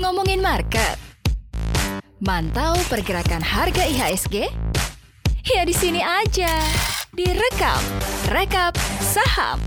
[0.00, 0.96] Ngomongin market.
[2.16, 4.48] Mantau pergerakan harga IHSG?
[5.44, 6.48] Ya di sini aja.
[7.12, 7.84] Direkap,
[8.32, 8.72] rekap
[9.04, 9.60] saham.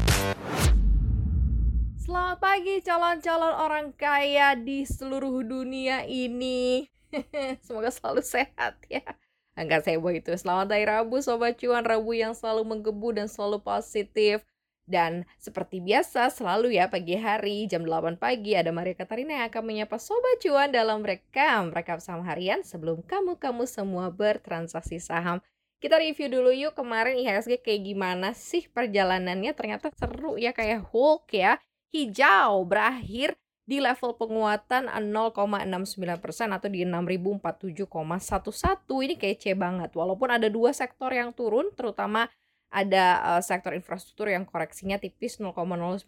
[2.02, 6.90] Selamat pagi calon-calon orang kaya di seluruh dunia ini.
[7.65, 9.06] Semoga selalu sehat ya.
[9.53, 10.33] Enggak seboh itu.
[10.33, 11.85] Selamat hari Rabu Sobat Cuan.
[11.85, 14.42] Rabu yang selalu menggebu dan selalu positif.
[14.90, 19.62] Dan seperti biasa selalu ya pagi hari jam 8 pagi ada Maria Katarina yang akan
[19.62, 25.45] menyapa Sobat Cuan dalam rekam rekap saham harian sebelum kamu-kamu semua bertransaksi saham.
[25.78, 31.38] Kita review dulu yuk kemarin IHSG kayak gimana sih perjalanannya ternyata seru ya kayak Hulk
[31.38, 31.62] ya.
[31.94, 33.38] Hijau berakhir
[33.70, 39.06] di level penguatan 0,69% atau di 6047,11.
[39.06, 39.94] Ini kece banget.
[39.94, 42.26] Walaupun ada dua sektor yang turun terutama
[42.70, 43.05] ada
[43.36, 46.05] uh, sektor infrastruktur yang koreksinya tipis 0,09%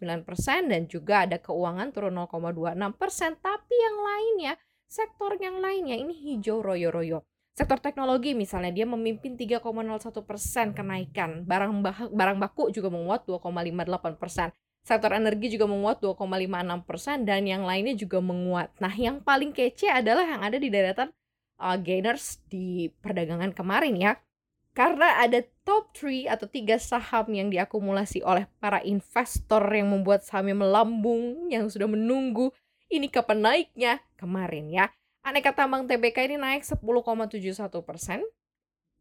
[0.70, 4.52] dan juga ada keuangan turun 0,26%, tapi yang lainnya,
[4.86, 7.26] sektor yang lainnya ini hijau royo-royo.
[7.52, 14.54] Sektor teknologi misalnya dia memimpin 3,01% kenaikan, barang barang baku juga menguat 2,58%.
[14.82, 18.74] Sektor energi juga menguat 2,56% dan yang lainnya juga menguat.
[18.82, 21.14] Nah, yang paling kece adalah yang ada di deretan
[21.62, 24.12] uh, gainers di perdagangan kemarin ya
[24.72, 30.56] karena ada top 3 atau tiga saham yang diakumulasi oleh para investor yang membuat sahamnya
[30.56, 32.48] melambung yang sudah menunggu
[32.88, 34.88] ini kapan naiknya kemarin ya.
[35.22, 36.82] Aneka tambang TBK ini naik 10,71
[37.84, 38.24] persen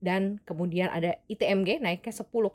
[0.02, 2.52] dan kemudian ada ITMG naiknya 10,54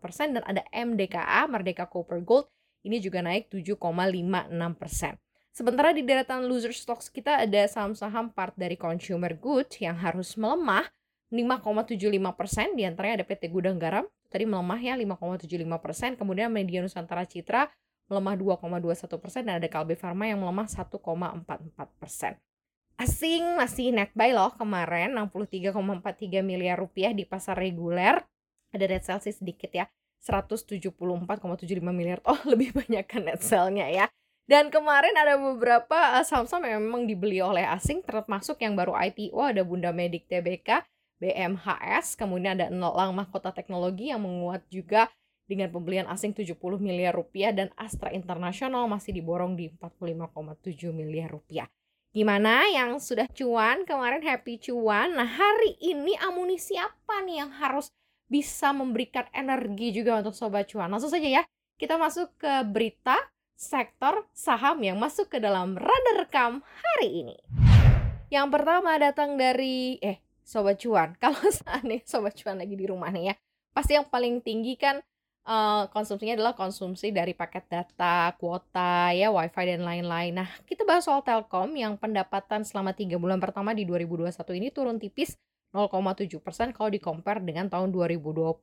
[0.00, 2.48] persen dan ada MDKA Merdeka Copper Gold
[2.84, 5.16] ini juga naik 7,56 persen.
[5.54, 10.90] Sementara di deretan loser stocks kita ada saham-saham part dari consumer goods yang harus melemah
[11.34, 16.78] 5,75 persen, di antaranya ada PT Gudang Garam, tadi melemah ya 5,75 persen, kemudian Media
[16.78, 17.66] Nusantara Citra
[18.06, 20.94] melemah 2,21 persen, dan ada Kalbe Farma yang melemah 1,44
[21.98, 22.38] persen.
[22.94, 28.22] Asing masih net buy loh kemarin 63,43 miliar rupiah di pasar reguler.
[28.70, 29.90] Ada net sell sih sedikit ya,
[30.22, 30.94] 174,75
[31.90, 32.22] miliar.
[32.22, 34.06] Oh lebih banyak kan net sell-nya ya.
[34.44, 39.40] Dan kemarin ada beberapa eh, saham-saham yang memang dibeli oleh asing termasuk yang baru IPO
[39.40, 40.84] ada Bunda Medik TBK
[41.24, 45.08] BMHS, kemudian ada Elang Mahkota Teknologi yang menguat juga
[45.48, 51.64] dengan pembelian asing 70 miliar rupiah dan Astra Internasional masih diborong di 45,7 miliar rupiah.
[52.12, 55.16] Gimana yang sudah cuan kemarin happy cuan?
[55.16, 57.90] Nah hari ini amunisi apa nih yang harus
[58.28, 60.92] bisa memberikan energi juga untuk sobat cuan?
[60.92, 61.42] Langsung saja ya
[61.74, 63.18] kita masuk ke berita
[63.58, 67.36] sektor saham yang masuk ke dalam radar rekam hari ini.
[68.30, 71.16] Yang pertama datang dari eh sobat cuan.
[71.22, 71.40] Kalau
[71.82, 73.34] nih sobat cuan lagi di rumah nih ya,
[73.72, 75.00] pasti yang paling tinggi kan
[75.48, 80.32] uh, konsumsinya adalah konsumsi dari paket data, kuota, ya wifi dan lain-lain.
[80.36, 85.00] Nah, kita bahas soal Telkom yang pendapatan selama tiga bulan pertama di 2021 ini turun
[85.00, 85.36] tipis
[85.74, 88.62] 0,7% kalau di compare dengan tahun 2020.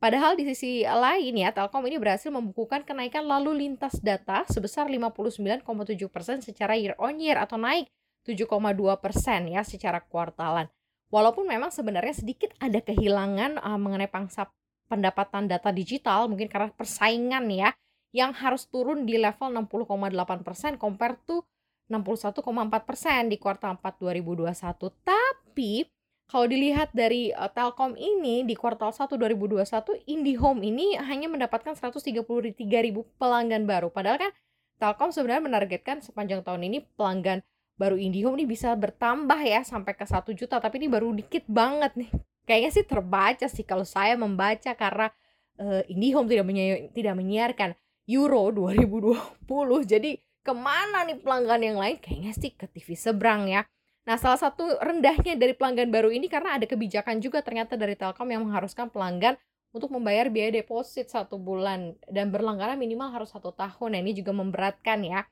[0.00, 6.40] Padahal di sisi lain ya, Telkom ini berhasil membukukan kenaikan lalu lintas data sebesar 59,7%
[6.40, 7.92] secara year on year atau naik
[8.24, 10.72] 7,2% ya secara kuartalan.
[11.10, 14.46] Walaupun memang sebenarnya sedikit ada kehilangan uh, mengenai pangsa
[14.86, 17.74] pendapatan data digital mungkin karena persaingan ya
[18.10, 21.42] yang harus turun di level 60,8% compare to
[21.90, 24.54] 61,4% di kuartal 4 2021.
[25.02, 25.86] Tapi
[26.30, 32.22] kalau dilihat dari uh, Telkom ini di kuartal 1 2021 IndiHome ini hanya mendapatkan 133.000
[33.18, 33.90] pelanggan baru.
[33.90, 34.32] Padahal kan
[34.78, 37.42] Telkom sebenarnya menargetkan sepanjang tahun ini pelanggan
[37.80, 41.96] baru IndiHome ini bisa bertambah ya sampai ke satu juta tapi ini baru dikit banget
[41.96, 42.10] nih
[42.44, 45.08] kayaknya sih terbaca sih kalau saya membaca karena
[45.56, 47.70] uh, IndiHome tidak menyi tidak menyiarkan
[48.04, 49.48] Euro 2020
[49.88, 53.64] jadi ke mana nih pelanggan yang lain kayaknya sih ke TV seberang ya
[54.08, 58.26] Nah, salah satu rendahnya dari pelanggan baru ini karena ada kebijakan juga ternyata dari Telkom
[58.32, 59.36] yang mengharuskan pelanggan
[59.70, 63.94] untuk membayar biaya deposit satu bulan dan berlangganan minimal harus satu tahun.
[63.94, 65.28] Nah, ini juga memberatkan ya.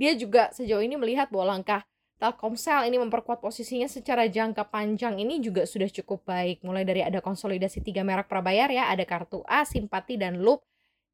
[0.00, 1.84] Dia juga sejauh ini melihat bahwa langkah
[2.22, 5.18] Telkomsel ini memperkuat posisinya secara jangka panjang.
[5.18, 6.62] Ini juga sudah cukup baik.
[6.62, 10.62] Mulai dari ada konsolidasi tiga merek prabayar ya, ada kartu A, Simpati, dan Loop.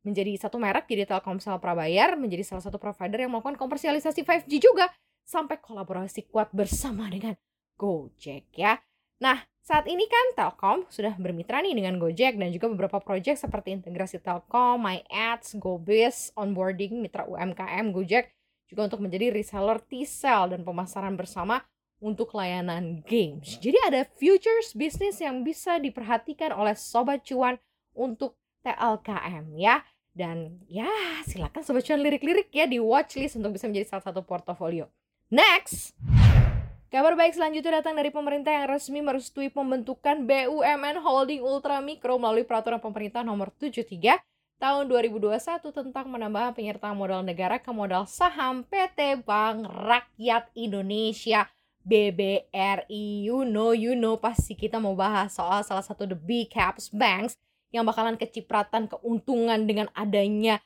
[0.05, 2.13] Menjadi satu merek jadi Telkomsel Prabayar.
[2.21, 4.93] Menjadi salah satu provider yang melakukan komersialisasi 5G juga.
[5.25, 7.41] Sampai kolaborasi kuat bersama dengan
[7.81, 8.77] Gojek ya.
[9.25, 13.81] Nah, saat ini kan Telkom sudah bermitra nih dengan Gojek dan juga beberapa proyek seperti
[13.81, 18.29] integrasi Telkom, My Ads, GoBiz, onboarding mitra UMKM Gojek
[18.69, 21.65] juga untuk menjadi reseller T-Cell dan pemasaran bersama
[21.99, 23.59] untuk layanan games.
[23.59, 27.59] Jadi ada futures bisnis yang bisa diperhatikan oleh sobat cuan
[27.97, 29.83] untuk TLKM ya.
[30.15, 30.91] Dan ya
[31.27, 34.87] silakan sobat cuan lirik-lirik ya di watchlist untuk bisa menjadi salah satu portofolio.
[35.33, 35.95] Next!
[36.89, 42.49] Kabar baik selanjutnya datang dari pemerintah yang resmi merestui pembentukan BUMN Holding Ultra Mikro melalui
[42.49, 44.17] peraturan pemerintah nomor 73
[44.59, 45.39] tahun 2021
[45.71, 51.47] tentang menambah penyertaan modal negara ke modal saham PT Bank Rakyat Indonesia
[51.87, 53.25] BBRI.
[53.25, 57.39] You know, you know, pasti kita mau bahas soal salah satu the big caps banks
[57.71, 60.59] yang bakalan kecipratan keuntungan dengan adanya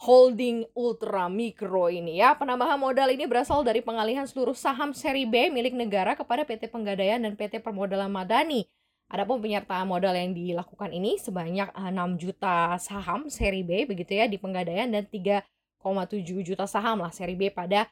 [0.00, 2.38] holding ultra mikro ini ya.
[2.38, 7.20] Penambahan modal ini berasal dari pengalihan seluruh saham seri B milik negara kepada PT Penggadaian
[7.20, 8.64] dan PT Permodalan Madani.
[9.10, 14.30] Adapun penyertaan modal yang dilakukan ini sebanyak 6 eh, juta saham seri B begitu ya
[14.30, 17.90] di Penggadaian dan 3,7 juta saham lah seri B pada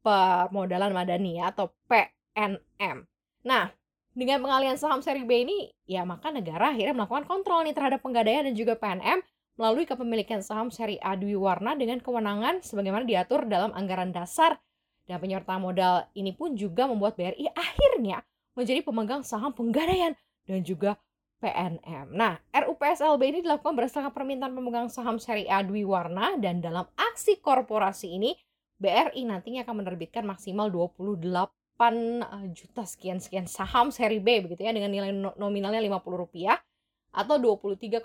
[0.00, 3.02] Permodalan Madani ya, atau PNM.
[3.44, 3.68] Nah,
[4.14, 8.46] dengan pengalihan saham seri B ini ya maka negara akhirnya melakukan kontrol nih terhadap Penggadaian
[8.46, 9.26] dan juga PNM
[9.58, 14.54] melalui kepemilikan saham seri A Dwi Warna dengan kewenangan sebagaimana diatur dalam anggaran dasar
[15.10, 18.22] dan penyertaan modal ini pun juga membuat BRI akhirnya
[18.54, 20.14] menjadi pemegang saham penggadaian
[20.48, 21.00] dan juga
[21.40, 22.12] PNM.
[22.12, 27.40] Nah, RUPSLB ini dilakukan berdasarkan permintaan pemegang saham seri A Dwi Warna dan dalam aksi
[27.40, 28.36] korporasi ini
[28.80, 34.92] BRI nantinya akan menerbitkan maksimal 28 eh, juta sekian-sekian saham seri B begitu ya dengan
[34.92, 36.60] nilai nominalnya 50 rupiah
[37.12, 38.04] atau 23,25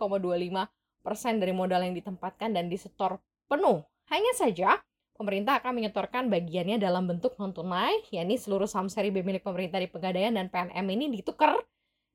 [1.03, 3.83] persen dari modal yang ditempatkan dan disetor penuh.
[4.09, 4.79] Hanya saja,
[5.13, 9.91] pemerintah akan menyetorkan bagiannya dalam bentuk non-tunai, yakni seluruh saham seri B milik pemerintah di
[9.91, 11.61] Pegadaian dan PNM ini ditukar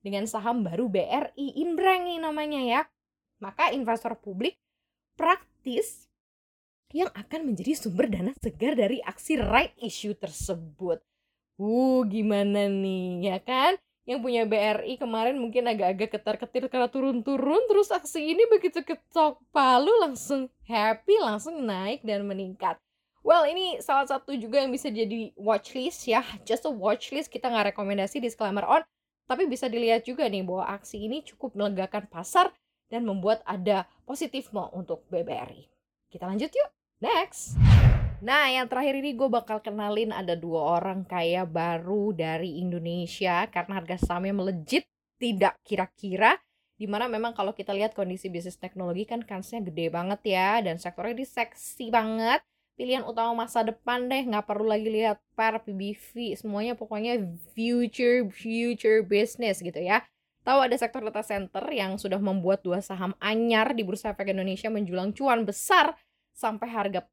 [0.01, 2.81] dengan saham baru BRI Inbrang namanya ya.
[3.41, 4.61] Maka investor publik
[5.17, 6.09] praktis
[6.93, 11.01] yang akan menjadi sumber dana segar dari aksi right issue tersebut.
[11.61, 13.77] Uh, gimana nih, ya kan?
[14.09, 19.93] yang punya BRI kemarin mungkin agak-agak ketar-ketir karena turun-turun terus aksi ini begitu ketok palu
[20.03, 22.75] langsung happy langsung naik dan meningkat
[23.23, 27.71] well ini salah satu juga yang bisa jadi watchlist ya just a watchlist kita nggak
[27.71, 28.83] rekomendasi disclaimer on
[29.31, 32.51] tapi bisa dilihat juga nih bahwa aksi ini cukup melegakan pasar
[32.91, 35.71] dan membuat ada positifme untuk BBRI
[36.11, 37.55] kita lanjut yuk next.
[38.21, 43.81] Nah, yang terakhir ini gue bakal kenalin ada dua orang kaya baru dari Indonesia karena
[43.81, 44.85] harga sahamnya melejit
[45.17, 46.37] tidak kira-kira.
[46.77, 50.77] Di mana memang kalau kita lihat kondisi bisnis teknologi kan kansnya gede banget ya dan
[50.77, 52.41] sektornya ini seksi banget
[52.81, 57.21] pilihan utama masa depan deh nggak perlu lagi lihat per PBV semuanya pokoknya
[57.53, 60.01] future future business gitu ya
[60.41, 64.73] tahu ada sektor data center yang sudah membuat dua saham anyar di Bursa Efek Indonesia
[64.73, 65.93] menjulang cuan besar
[66.33, 67.05] sampai harga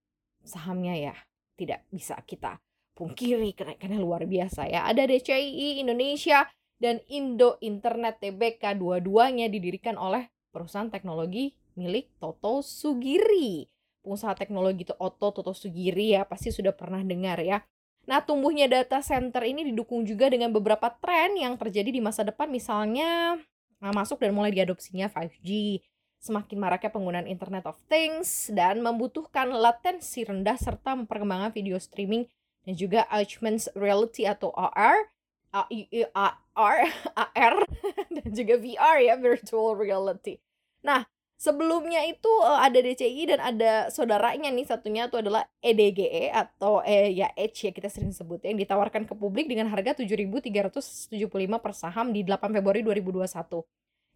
[0.48, 1.16] sahamnya ya
[1.60, 2.63] tidak bisa kita
[2.98, 4.90] pungkiri kenaikannya luar biasa ya.
[4.90, 6.50] Ada DCI Indonesia
[6.81, 13.76] dan Indo Internet TBK dua-duanya didirikan oleh perusahaan teknologi milik Toto Sugiri.
[14.07, 17.59] Pengusaha teknologi itu Otto Toto Sugiri ya pasti sudah pernah dengar ya.
[18.07, 22.48] Nah, tumbuhnya data center ini didukung juga dengan beberapa tren yang terjadi di masa depan
[22.48, 23.36] misalnya
[23.83, 25.81] nah, masuk dan mulai diadopsinya 5G,
[26.18, 32.25] semakin maraknya penggunaan Internet of Things dan membutuhkan latensi rendah serta perkembangan video streaming
[32.65, 35.07] dan juga augmented reality atau AR,
[35.51, 36.80] AR,
[37.12, 37.56] AR
[38.15, 40.39] dan juga VR ya virtual reality.
[40.80, 41.06] Nah,
[41.38, 46.82] sebelumnya itu uh, ada DCI dan ada saudaranya nih satunya itu adalah EDGE e atau
[46.82, 51.13] eh ya Edge ya kita sering sebut yang ditawarkan ke publik dengan harga 7.375
[51.62, 53.62] per saham di 8 Februari 2021.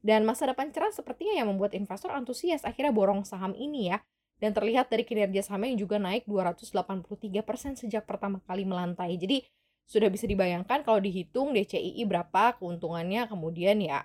[0.02, 4.02] Dan masa depan cerah sepertinya yang membuat investor antusias akhirnya borong saham ini ya.
[4.42, 9.14] Dan terlihat dari kinerja sahamnya yang juga naik 283% sejak pertama kali melantai.
[9.14, 9.46] Jadi
[9.86, 14.02] sudah bisa dibayangkan kalau dihitung DCII berapa keuntungannya kemudian ya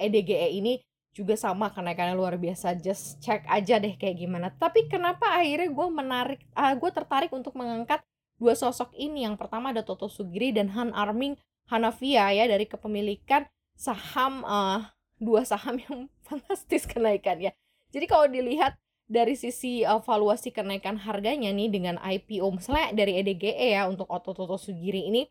[0.00, 0.72] EDGE eh, e ini
[1.18, 2.78] juga sama kenaikannya luar biasa.
[2.78, 4.54] Just cek aja deh kayak gimana.
[4.54, 7.98] Tapi kenapa akhirnya gue menarik uh, ah, gue tertarik untuk mengangkat
[8.38, 9.26] dua sosok ini?
[9.26, 11.34] Yang pertama ada Toto Sugiri dan Han Arming
[11.66, 14.86] Hanafia ya dari kepemilikan saham uh,
[15.18, 17.50] dua saham yang fantastis kenaikannya.
[17.90, 23.72] Jadi kalau dilihat dari sisi uh, valuasi kenaikan harganya nih dengan IPO misalnya dari EDGE
[23.74, 25.24] ya untuk Oto Toto Sugiri ini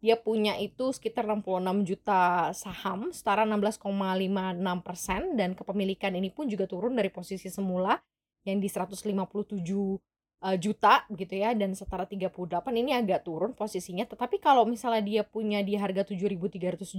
[0.00, 3.84] dia punya itu sekitar 66 juta saham setara 16,56
[4.80, 8.00] persen dan kepemilikan ini pun juga turun dari posisi semula
[8.48, 9.12] yang di 157
[10.40, 12.32] uh, juta gitu ya dan setara 38
[12.80, 14.08] ini agak turun posisinya.
[14.08, 16.96] Tetapi kalau misalnya dia punya di harga 7.375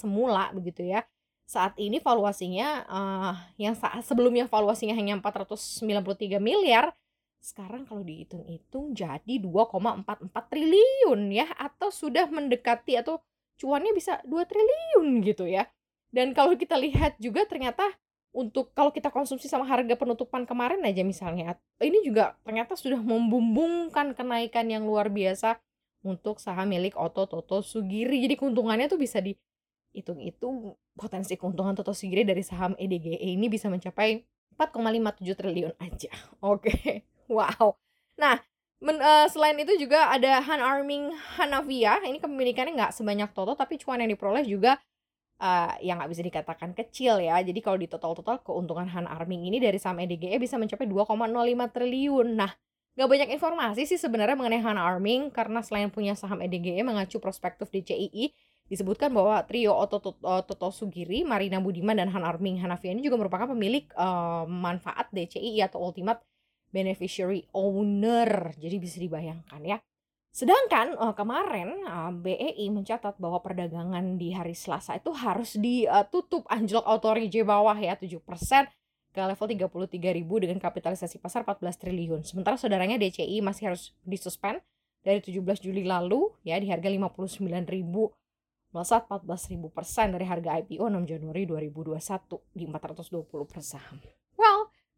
[0.00, 1.04] semula begitu ya
[1.44, 6.94] saat ini valuasinya uh, yang saat sebelumnya valuasinya hanya 493 miliar
[7.40, 13.24] sekarang kalau dihitung-hitung jadi 2,44 triliun ya atau sudah mendekati atau
[13.56, 15.64] cuannya bisa 2 triliun gitu ya.
[16.12, 17.88] Dan kalau kita lihat juga ternyata
[18.30, 24.14] untuk kalau kita konsumsi sama harga penutupan kemarin aja misalnya ini juga ternyata sudah membumbungkan
[24.14, 25.58] kenaikan yang luar biasa
[26.06, 32.22] untuk saham milik Oto Toto Sugiri jadi keuntungannya tuh bisa dihitung-hitung potensi keuntungan Toto Sugiri
[32.22, 34.22] dari saham EDGE ini bisa mencapai
[34.54, 37.09] 4,57 triliun aja oke okay.
[37.30, 37.78] Wow
[38.18, 38.42] nah
[38.80, 43.76] Men, uh, selain itu juga ada Han Arming Hanavia ini kepemilikannya nggak sebanyak Toto tapi
[43.76, 44.80] cuan yang diperoleh juga
[45.40, 47.40] uh, yang nggak bisa dikatakan kecil ya.
[47.40, 52.28] Jadi kalau di total-total keuntungan Han Arming ini dari saham EDGE bisa mencapai 2,05 triliun.
[52.36, 52.52] Nah,
[52.94, 57.72] nggak banyak informasi sih sebenarnya mengenai Han Arming karena selain punya saham EDGE mengacu prospektif
[57.72, 58.32] DCII
[58.70, 63.50] disebutkan bahwa trio Oto Toto Sugiri, Marina Budiman dan Han Arming Hanafi ini juga merupakan
[63.50, 66.22] pemilik uh, manfaat DCII atau Ultimate
[66.70, 68.54] Beneficiary Owner.
[68.58, 69.78] Jadi bisa dibayangkan ya.
[70.30, 76.86] Sedangkan uh, kemarin eh, BEI mencatat bahwa perdagangan di hari Selasa itu harus ditutup anjlok
[76.86, 78.22] autorije bawah ya 7%
[79.10, 82.22] ke level 33.000 dengan kapitalisasi pasar 14 triliun.
[82.22, 84.62] Sementara saudaranya DCI masih harus disuspend
[85.02, 87.50] dari 17 Juli lalu ya di harga 59.000
[88.70, 91.98] melesat 14.000 persen dari harga IPO 6 Januari 2021
[92.54, 93.98] di 420 per saham.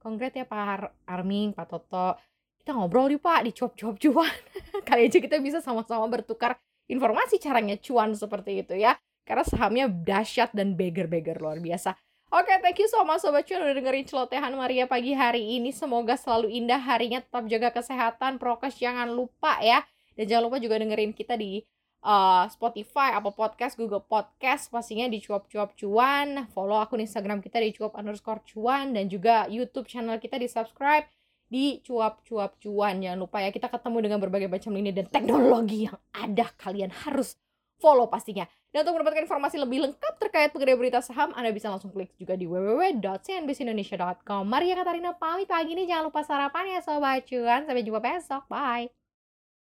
[0.03, 2.19] Konkret ya Pak Arming, Pak Toto,
[2.63, 4.31] kita ngobrol yuk pak di cuap-cuap cuan
[4.87, 6.55] kali aja kita bisa sama-sama bertukar
[6.87, 8.95] informasi caranya cuan seperti itu ya
[9.27, 11.99] karena sahamnya dahsyat dan beggar-beggar luar biasa
[12.33, 15.69] Oke, okay, thank you so much Sobat Cuan udah dengerin celotehan Maria pagi hari ini.
[15.69, 19.85] Semoga selalu indah harinya, tetap jaga kesehatan, prokes jangan lupa ya.
[20.17, 21.61] Dan jangan lupa juga dengerin kita di
[22.03, 26.51] uh, Spotify, Apple Podcast, Google Podcast, pastinya di cuap-cuap cuan.
[26.51, 28.93] Follow akun Instagram kita di cuap underscore cuan.
[28.93, 31.07] Dan juga YouTube channel kita di subscribe
[31.49, 33.01] di cuap-cuap cuan.
[33.01, 36.51] Jangan lupa ya kita ketemu dengan berbagai macam lini dan teknologi yang ada.
[36.59, 37.39] Kalian harus
[37.83, 38.47] follow pastinya.
[38.73, 42.41] Dan untuk mendapatkan informasi lebih lengkap terkait penggede berita saham, Anda bisa langsung klik juga
[42.41, 44.49] di www.cnbcindonesia.com.
[44.49, 45.85] Maria Katarina pamit pagi ini.
[45.85, 47.69] Jangan lupa sarapan ya Sobat Cuan.
[47.69, 48.49] Sampai jumpa besok.
[48.49, 49.02] Bye.